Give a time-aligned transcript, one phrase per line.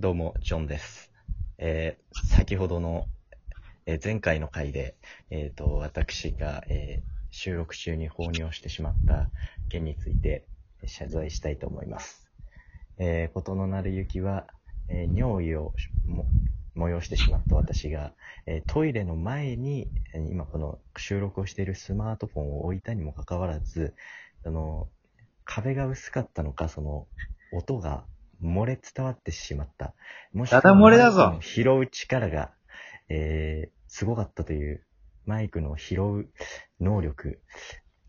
[0.00, 1.10] どうも、ジョンです。
[1.58, 3.06] えー先ほどの、
[3.84, 4.94] えー前回の回で、
[5.28, 9.28] えっ、と、私が、えー収録中に放尿してしまった
[9.68, 10.46] 件について
[10.86, 12.30] 謝罪したいと思います。
[12.98, 14.46] えー、ことのなるゆきは、
[14.88, 15.74] えー尿意を
[16.06, 16.26] も
[16.76, 18.12] 催してしまった私が、
[18.46, 19.88] えトイレの前に、
[20.30, 23.96] 今この収録をしているスマートフォンを置いたにもかかわらず、
[24.44, 24.88] あの、
[25.44, 27.08] 壁が薄かったのか、その、
[27.50, 28.04] 音が
[28.42, 29.94] 漏れ伝わってしまった。
[30.32, 32.52] もしくはダダ漏れだぞマイクの拾う力が、
[33.08, 34.84] えー、すごかったという、
[35.26, 36.28] マイクの拾う
[36.80, 37.40] 能力。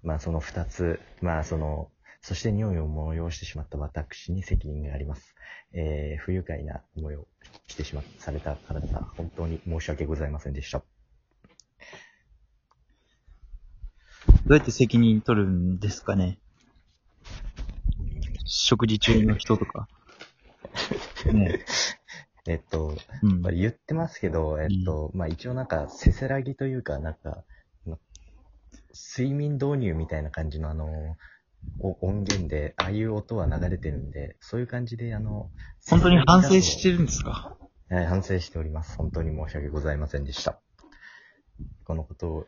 [0.03, 1.89] まあその二つ、まあその、
[2.21, 5.35] そして匂いを催してしまった私に責任があります。
[5.73, 7.27] えー、不愉快な思いを
[7.67, 10.83] してしま、された方々、本当に申し訳ございませんでした。
[14.45, 16.39] どうやって責任取るんですかね
[18.45, 19.87] 食事中の人とか。
[21.33, 21.59] ね
[22.47, 27.43] えっと、うんまあ、言ってますけど、えっと、まあ一応なんか、せせらぎというか、なんか、
[27.85, 27.97] ま
[29.13, 31.15] 睡眠導入みたいな感じのあの、
[31.79, 35.51] お音源で、ああいう音は流れてるんで、そういう感じで、あの、
[35.89, 37.57] 本当に反省しるてるんですか？
[37.89, 38.95] はい、反省しております。
[38.97, 40.59] 本当に申し訳ございませんでした。
[41.83, 42.47] このことを、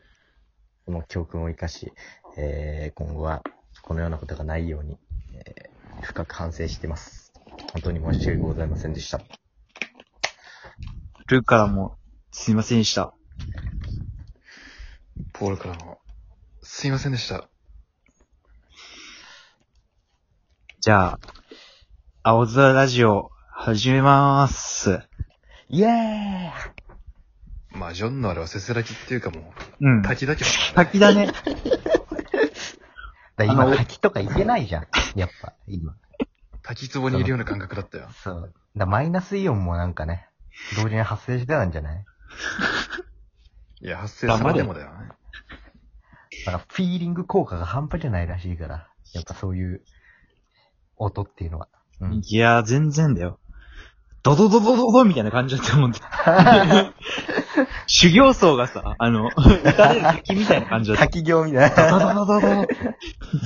[0.86, 1.92] この教訓を生かし、
[2.36, 3.42] えー、今後は
[3.82, 4.98] このようなことがないように、
[5.34, 7.21] えー深く反省してます。
[7.72, 9.20] 本当に申し訳ございませんでした。
[11.28, 11.96] ルーからも、
[12.30, 13.14] すいませんでした。
[15.32, 15.98] ポールからも、
[16.62, 17.48] すいませんでした。
[20.80, 21.18] じゃあ、
[22.22, 25.00] 青空ラジオ、始めまーす。
[25.68, 30.02] イエーまあ、ジョンのあれはせせらぎっていうかもうんう、。
[30.02, 31.28] 滝だけど、滝だね。
[33.36, 34.86] だあの今、滝とか行けないじゃん。
[35.14, 35.96] やっぱ、今。
[36.74, 38.08] 滝壺にいるような感覚だったよ。
[38.24, 38.54] そう。
[38.76, 40.26] だマイナスイオンもなんかね、
[40.76, 42.04] 同時に発生してたんじゃない？
[43.82, 45.08] いや、発生するでもだよね。
[46.46, 48.88] だから、フィーリング効果が半端じゃないらしいから。
[49.12, 49.82] やっぱそういう、
[50.96, 51.68] 音っていうのは。
[52.00, 52.22] うん。
[52.24, 53.38] いやー、全然だよ。
[54.22, 55.92] ドドドドドドみたいな感じだったもん。
[57.88, 61.06] 修行僧がさ、あの、打たれる滝みたいな感じだった。
[61.06, 62.14] 滝行みたいドな。
[62.14, 62.66] ドドドド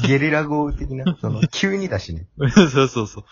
[0.06, 2.28] ゲリラ豪雨的な、その、急にだしね。
[2.36, 2.48] ド。
[2.50, 3.25] そうそうそう。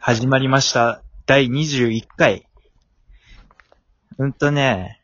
[0.00, 1.00] 始まりました。
[1.26, 2.48] 第21回。
[4.18, 5.00] うんとね、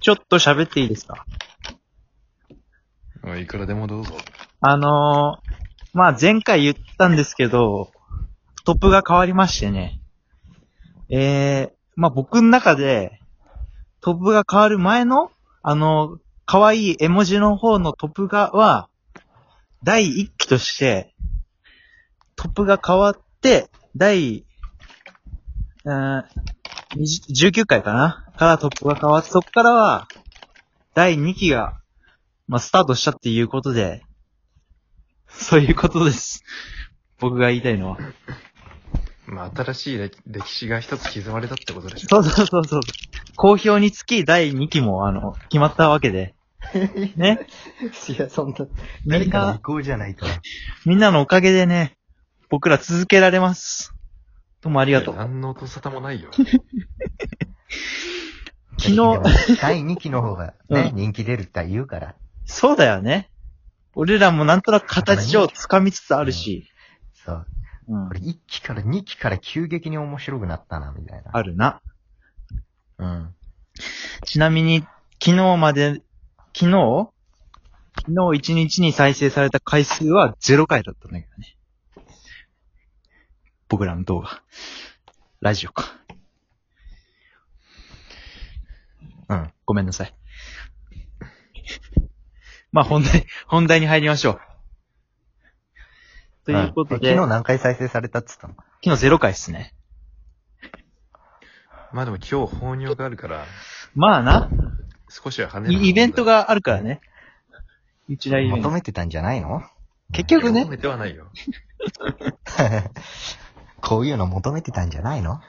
[0.00, 1.24] ちょっと喋っていいですか
[3.22, 4.12] まあいくらでもどうぞ。
[4.60, 5.52] あのー、
[5.94, 7.90] まあ、前回言ったんですけど、
[8.64, 10.00] トップが変わりましてね。
[11.10, 13.20] えー、まあ、僕の中で、
[14.00, 15.30] トップが変わる前の、
[15.62, 18.88] あの、可愛い絵文字の方のトップがは、
[19.84, 21.14] 第1期として、
[22.36, 24.44] トップが変わって、第、
[25.84, 26.24] うん、
[26.96, 30.08] 19回かなからトップが変わって、そっからは、
[30.94, 31.80] 第2期が、
[32.48, 34.02] まあ、スタートしたっていうことで、
[35.28, 36.44] そういうことです。
[37.18, 37.98] 僕が言いたいのは。
[39.26, 42.08] まあ、新しい歴歴史が一つ刻まれたってことでしょ。
[42.08, 42.80] そうそうそうそう。
[43.36, 46.34] 好評につき第2期も、あの、決まったわけで。
[47.16, 47.46] ね。
[48.08, 48.66] いや、そんな、
[49.04, 50.40] みんな誰かの意、向じゃないから。
[50.84, 51.96] みんなのおかげでね、
[52.48, 53.94] 僕ら続けられます。
[54.60, 55.16] どうもありがとう。
[55.16, 56.30] 何の音沙汰もないよ。
[58.78, 59.22] 昨日でも
[59.60, 62.14] 第2期の方がね、うん人気出るって言うから。
[62.44, 63.30] そうだよね。
[63.94, 66.68] 俺らもなんとなく形をつかみつつあるし。
[67.24, 67.46] そう。
[67.88, 71.30] うんこれ1期から2期から急激に面白くなったな、みたいな。
[71.32, 71.80] あるな。
[72.98, 73.34] うん。
[74.24, 74.86] ちなみに、
[75.22, 76.02] 昨日まで、
[76.54, 77.10] 昨日？
[77.94, 81.56] 昨日1日に再生された回数は0回だったんだけどね。
[83.68, 84.42] 僕らの動画。
[85.40, 85.84] ラジオか。
[89.28, 89.52] うん。
[89.66, 90.14] ごめんなさい。
[92.70, 94.51] まあ本題、本題に入りましょう。
[96.44, 98.54] ということで、昨日何回再生されたっつったの？
[98.84, 99.74] 昨日0回っすね。
[101.92, 103.46] まあでも今日放尿があるから、
[103.94, 104.48] まあな、
[105.08, 106.24] 少しは跳ねるイイベント。
[106.24, 107.00] があるからね。
[108.08, 108.70] 一大イベン求ト。
[108.70, 109.62] めてたんじゃないの？
[110.12, 111.30] 結局ね求、めてはないよ。
[113.80, 115.40] こういうの求めてたんじゃないの？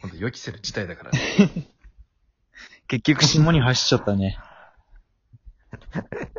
[0.00, 1.10] ほんと予期せる事態だから。
[2.88, 4.38] 結局霜に走っちゃったね。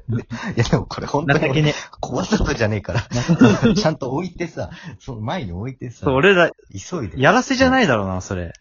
[0.10, 0.24] い
[0.56, 1.74] やでもこれ本当に情けね。
[2.00, 3.02] 怖さとじゃねえから。
[3.76, 4.70] ちゃんと置いてさ、
[5.00, 7.22] その前に置いてさそう、、俺ら、急いで。
[7.22, 8.54] やらせじゃないだろうな、それ。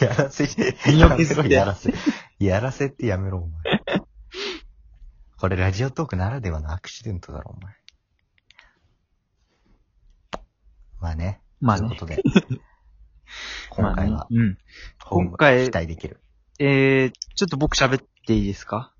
[0.00, 0.48] やらせ、
[0.86, 1.92] 身を削ってやらせ。
[2.38, 4.02] やらせってやめろ、お前。
[5.36, 7.74] これラジオトークならではのアクシデントだろ、お前。
[11.00, 11.40] まあね。
[11.60, 12.06] まあねというこ。
[12.06, 12.22] とで、
[13.70, 14.58] 今回はまあね、うん。
[15.04, 16.20] 今回期待できる。
[16.58, 18.92] えー、ちょっと僕喋っていいですか？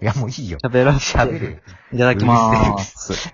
[0.00, 0.58] いや、もういいよ。
[0.62, 1.62] 喋らせて喋る。
[1.92, 3.32] いただきまーす。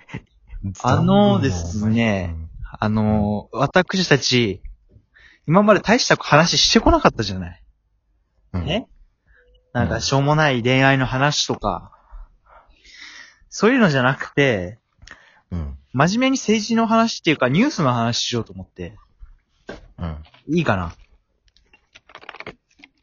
[0.82, 2.48] あのですねうん
[2.78, 4.62] あのー、私たち、
[5.46, 7.62] 今まで大した話してこなかったじゃない。
[8.54, 8.88] うんね？
[9.72, 11.92] なんか、しょうもない恋愛の話とか、
[13.48, 14.78] そういうのじゃなくて、
[15.50, 15.76] うん。
[15.92, 18.96] 真面目に政治の話っていうか、ニュースの話しようと思って。
[19.98, 20.22] うん。
[20.48, 20.94] いいかな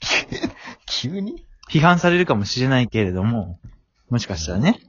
[0.88, 1.46] 急に？
[1.70, 3.60] 批判されるかもしれないけれども、
[4.10, 4.80] もしかしたらね。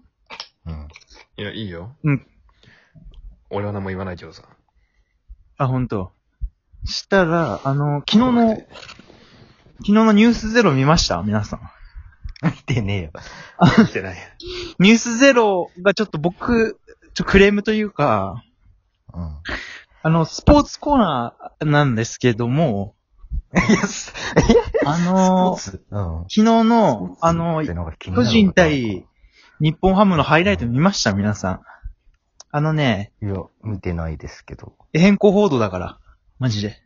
[0.66, 0.88] うん。
[1.36, 1.96] いや、いいよ。
[2.02, 2.26] うん。
[3.50, 4.44] 俺は何も言わないけどさ。
[5.58, 6.12] あ、本当。
[6.84, 8.66] したら、あの、昨日の、昨
[9.86, 11.22] 日のニュースゼロ見ました？
[11.22, 11.60] 皆さん。
[12.42, 13.10] 見てねえよ。
[13.78, 14.18] 見てない。
[14.78, 16.80] ニュースゼロがちょっと僕、
[17.12, 18.42] ちょクレームというか、
[19.12, 19.36] うん。
[20.02, 22.94] あの、スポーツコーナーなんですけども、
[23.54, 24.14] いや、ス
[24.92, 26.06] あの、ツうん。
[26.22, 27.62] 昨日の、あの、
[27.98, 29.06] 巨人対
[29.60, 31.12] 日本ハムのハイライト見ました？
[31.12, 31.60] 皆さん。
[32.50, 34.75] あのね、いや、見てないですけど。
[34.92, 35.98] 変更報道だから。
[36.38, 36.76] マジで。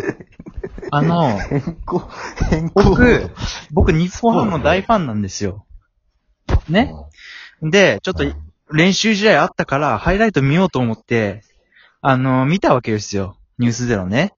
[0.90, 2.02] あの、変更、
[2.50, 2.82] 変更。
[2.82, 3.30] 僕、
[3.72, 5.66] 僕日本ハムの大ファンなんですよ。
[6.68, 6.92] ね？
[7.62, 8.24] で、ちょっと
[8.72, 11.42] 練習試合あったから、ハイライト見ようと思って、
[12.00, 13.36] あの、見たわけですよ。
[13.58, 14.34] ニュースゼロね。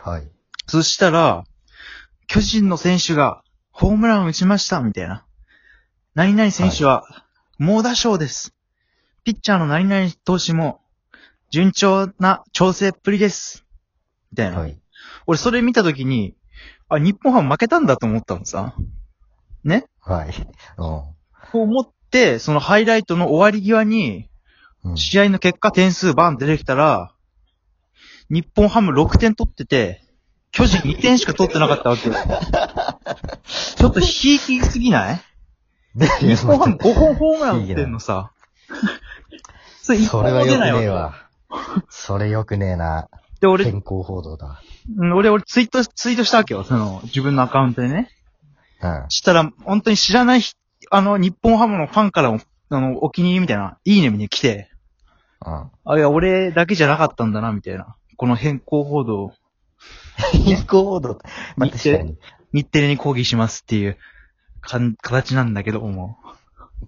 [0.00, 0.28] はい。
[0.66, 1.44] そしたら、
[2.26, 5.24] 巨人の選手がホームランを打ちました、みたいな。
[6.14, 7.04] 何々選手は、
[7.58, 8.54] 猛打賞です。
[9.24, 10.80] ピッチャーの何々投手も、
[11.50, 13.64] 順調な調整っぷりです。
[14.32, 14.58] みたいな。
[14.58, 14.78] はい。
[15.26, 16.34] 俺それ見たときに、
[16.88, 18.74] あ、日本ハム負けたんだと思ったのさ。
[19.64, 19.86] ね？
[20.00, 20.34] はい。
[20.76, 21.14] こ
[21.54, 24.28] う思って、そのハイライトの終わり際に、
[24.82, 24.96] うん。
[24.96, 27.14] 試合の結果点数バン出てきたら、
[28.28, 30.03] 日本ハム6点取ってて、
[30.54, 32.14] 巨人2点しか取ってなかったわけよ。
[33.76, 35.20] ちょっと引きすぎない？
[35.96, 38.30] で日本ハム5本ホームラン打ってんのさ。
[39.82, 41.14] それ1それはよく本も出ないわけねえわ。
[41.88, 43.08] それよくねえな。
[43.40, 44.62] で、俺、健康報道だ。
[44.96, 46.64] うん俺、俺ツイート、ツイートしたわけよ。
[46.64, 48.10] その、自分のアカウントでね。
[48.80, 49.04] うん。
[49.08, 50.54] したら、本当に知らないひ、
[50.90, 52.40] あの、日本ハムのファンからも、
[52.70, 54.70] あの、お気に入りみたいな、いいねに来て、
[55.44, 55.70] うん。
[55.84, 57.96] あ、いや、俺だけじゃなかったんだな、みたいな。
[58.16, 59.32] この変更報道、
[60.32, 61.18] 健康報道。
[61.56, 62.16] まあ、確かに。
[62.52, 63.98] 日テレに抗議しますっていう、
[64.60, 66.18] かん、形なんだけども。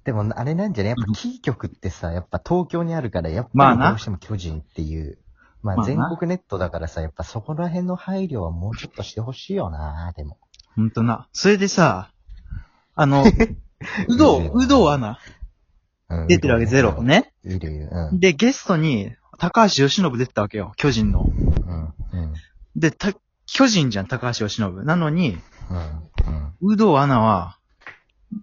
[0.05, 5.19] でも、あれなんじゃねやっぱキー局ってさ、やっぱ東京にあるから、やっまあなぱりどうしても巨人っていう。
[5.63, 10.39] まあまあな全国ネットだからさ、やっぱそこら辺の配慮はもうちょっとしてほしいよな、でも。
[10.77, 11.29] ほんとな。
[11.33, 12.11] それでさ、
[12.95, 13.25] あの、
[14.09, 15.19] うどう、うどうアナ、
[16.09, 17.03] うん出てるわけゼロ。。
[17.03, 17.33] ね。
[17.45, 17.89] いるいる。
[17.91, 18.21] うん。
[18.21, 20.73] で、ゲストに、高橋由伸出てたわけよ。
[20.77, 21.25] 巨人の。
[21.25, 21.95] うん。
[22.13, 22.35] うん。
[22.77, 23.13] で、た、
[23.47, 24.85] 巨人じゃん、高橋由伸。
[24.85, 25.39] なのに、
[25.71, 25.79] うん。
[26.61, 26.73] うん。
[26.73, 27.59] うどうアナは、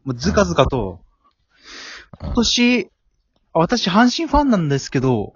[0.04, 1.02] もうずかずかと、
[2.20, 2.92] 今年、
[3.54, 5.36] あ私、阪神ファンなんですけど、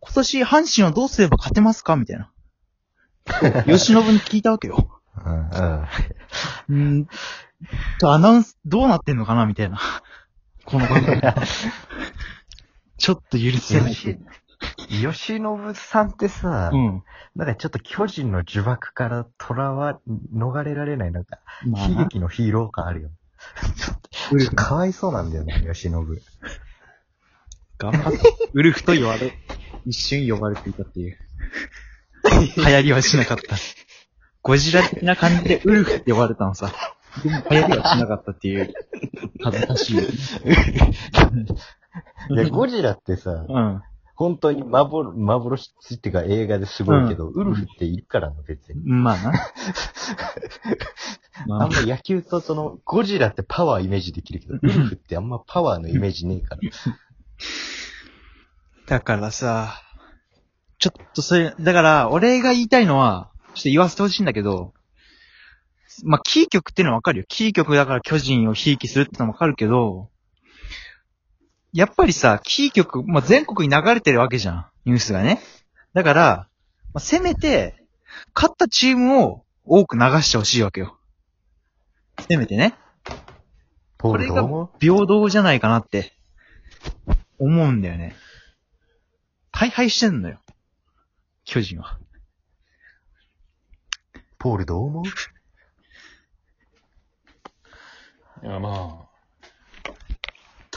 [0.00, 1.96] 今年、阪神はどうすれば勝てますか？
[1.96, 2.30] みたいな。
[3.66, 5.00] 吉信に聞いたわけよ。
[5.16, 5.50] うん。
[5.50, 5.86] うん。
[6.68, 7.08] うん。
[7.98, 9.46] とアナウンス、どうなってんのかな？
[9.46, 9.80] みたいな。
[10.64, 11.20] この番組。
[12.98, 13.94] ちょっと許せない。
[14.88, 17.02] 吉吉信さんってさ、うん。
[17.36, 20.00] なんかちょっと巨人の呪縛から囚わ、
[20.34, 23.10] 逃れられない、なんか、まあな、悲劇のヒーロー感あるよ。
[24.32, 25.92] ウルフ、かわいそうなんだよな、吉信。
[27.78, 28.18] 頑張って。
[28.52, 29.32] ウルフと言われ、
[29.86, 31.18] 一瞬呼ばれていたっていう。
[32.56, 33.56] 流行りはしなかった。
[34.42, 36.72] ゴジラ的な感じでウルフって呼ばれたのさ。
[37.22, 38.72] でも流行りはしなかったっていう。
[39.42, 39.98] 恥ずかしい。
[39.98, 40.00] い
[42.36, 43.82] や、ゴジラってさ、うん。
[44.18, 48.82] 本当に幻、幻っていうか映画ですごいけど、ウルフっているからな、別に。
[48.84, 49.30] まあな。
[51.46, 56.62] まあんま野球とその、ゴジラってパワーイメージできるけど、ウルフってあんまパワーのイメージねえから。
[58.88, 59.80] だからさ、
[60.80, 64.74] ちょっとそれ、だから、俺が言いたいのは、ちょっと言わせてほしいんだけど、
[66.02, 67.24] まあ、キー局っていうのはわかるよ。
[67.28, 70.10] キー局だから巨人をひいきするってのはわかるけど、
[71.72, 74.66] やっぱりさ、キー局、まあ、全国に流れてるわけじゃん。
[74.84, 75.40] ニュースがね。
[75.92, 76.48] だから、
[76.94, 77.84] まあ、せめて、
[78.34, 80.98] 勝ったチームを多く流してほしいわけよ。
[82.28, 82.74] せめてね。
[83.98, 86.12] ポールこれがどう思う平等じゃないかなって、
[87.38, 88.16] 思うんだよね。
[89.52, 90.40] 大敗してんのよ。
[91.44, 91.98] 巨人は。
[94.38, 95.04] ポールどう思う？
[98.46, 99.07] いや、まあ、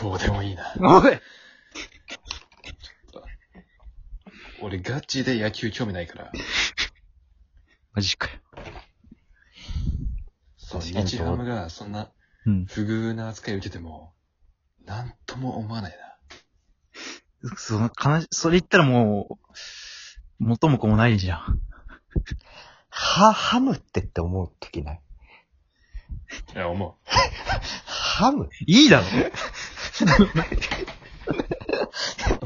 [0.01, 0.73] どうでもいいな。
[0.79, 1.19] おい
[4.63, 6.31] 俺ガチで野球興味ないから。
[7.93, 8.33] マジかよ。
[10.57, 12.11] そう、確かに日ハムがそんな
[12.45, 12.65] うん。
[12.65, 14.13] 不遇な扱いを受けても、
[14.85, 15.97] なんとも思わない
[17.43, 17.57] な。
[17.57, 19.35] その、悲し、それ言ったらもう、
[20.39, 21.59] 元も子もないじゃん。
[22.89, 25.01] は、ハムってって思うときない？
[26.55, 26.97] いや、思
[27.85, 28.49] ハム？
[28.65, 29.05] いいだろ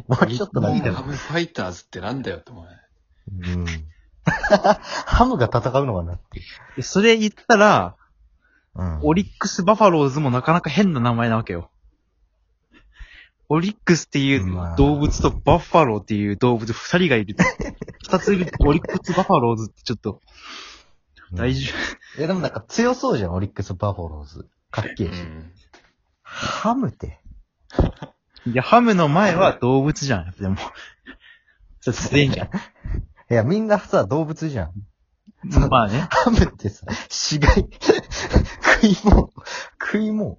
[0.08, 2.72] もうちょっとハムファイターズってなんだよって思うね。
[3.56, 3.66] うん。
[4.26, 6.46] ハムが戦うのかなっていう。
[6.78, 7.96] でそれ言ったら、
[8.76, 9.00] うん。
[9.04, 11.70] オリックス・バファローズもなかなか変な名前なわけよ。
[13.48, 17.36] オリックスっていうまあ動物とバッファローっていう動物二人がいる。
[18.04, 20.22] 二ついる オリックス・バファローズってちょっと、
[21.32, 21.72] 大丈
[22.18, 24.48] いやでもなんか強そうじゃん、オリックス・バファローズ。
[24.72, 25.22] かっけえし。
[25.22, 25.52] うん。
[26.24, 27.20] ハムって。
[28.46, 28.50] 夫。
[28.52, 30.32] いや、ハムの前は動物じゃん。
[30.32, 30.58] でも。
[31.80, 32.48] それ強いんじゃん。
[32.48, 32.50] い
[33.30, 34.72] や、みんなさ、動物じゃん。
[35.70, 36.08] まあね。
[36.10, 37.68] ハムってさ、死骸。
[38.82, 39.30] 食い物。
[39.80, 40.38] 食い物。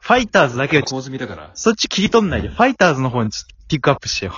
[0.00, 1.50] ファイターズだけはだから。
[1.54, 4.32] そっち切り取んないで、ファイターズの方にちょっとピックアップしてよ。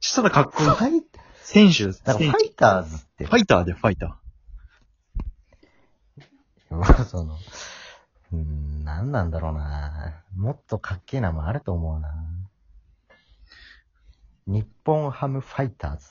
[0.00, 0.68] したらかっこいい。
[0.68, 1.02] ファイ、
[1.42, 2.02] 選手です。
[2.04, 3.24] 選手なんかファイターズって。
[3.24, 4.18] ファイターでファイタ
[6.70, 7.38] まあその、
[8.34, 10.22] うーん、なんなんだろうな。
[10.36, 12.12] もっとかっけえ名前あると思うな。
[14.46, 16.06] 日本ハムファイターズ。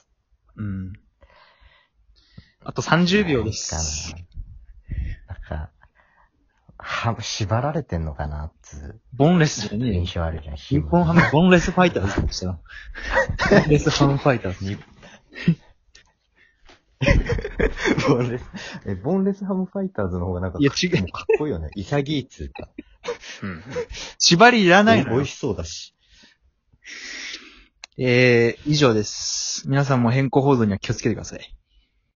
[0.58, 0.62] ー。
[0.62, 0.94] うん。
[2.64, 4.16] あと30秒です。
[5.28, 5.70] なんか、
[6.78, 9.94] は、縛られてんのかなっつうボンレスじゃねえよ。
[9.96, 10.56] 印象あるじゃん。
[10.56, 12.62] 日本ハムボンレスファイターズでしたよ。
[13.52, 14.80] ボンレスハムファイターズ。
[18.08, 18.44] ボンレス、
[18.86, 21.70] え、ボンレスハムファイターズの方がなんか、いや違うもかっこいいよね。
[21.76, 22.70] 潔いっつうか。
[23.44, 23.64] うん。
[24.18, 25.32] 縛りいらないのよ美味。
[25.32, 25.94] しそうだし。
[27.98, 29.68] えー、以上です。
[29.68, 31.56] 皆さんも変更報道には気をつけてください。